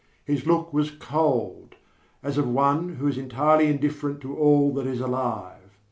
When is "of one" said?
2.39-2.95